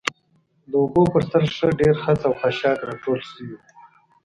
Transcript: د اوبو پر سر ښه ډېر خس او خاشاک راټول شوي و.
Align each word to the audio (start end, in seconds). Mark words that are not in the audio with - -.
د 0.69 0.71
اوبو 0.81 1.03
پر 1.13 1.23
سر 1.29 1.43
ښه 1.55 1.67
ډېر 1.79 1.95
خس 2.03 2.19
او 2.27 2.33
خاشاک 2.39 2.77
راټول 2.89 3.19
شوي 3.29 3.55
و. 3.57 3.61